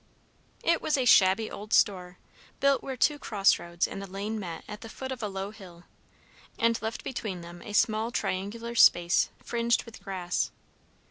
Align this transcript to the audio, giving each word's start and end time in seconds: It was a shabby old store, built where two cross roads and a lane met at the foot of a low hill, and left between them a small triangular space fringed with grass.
It 0.63 0.81
was 0.81 0.97
a 0.97 1.05
shabby 1.05 1.51
old 1.51 1.73
store, 1.73 2.17
built 2.59 2.81
where 2.81 2.97
two 2.97 3.19
cross 3.19 3.59
roads 3.59 3.87
and 3.87 4.01
a 4.03 4.07
lane 4.07 4.39
met 4.39 4.63
at 4.67 4.81
the 4.81 4.89
foot 4.89 5.11
of 5.11 5.21
a 5.21 5.27
low 5.27 5.51
hill, 5.51 5.83
and 6.57 6.81
left 6.81 7.03
between 7.03 7.41
them 7.41 7.61
a 7.61 7.73
small 7.73 8.09
triangular 8.09 8.73
space 8.73 9.29
fringed 9.43 9.83
with 9.83 10.01
grass. 10.01 10.49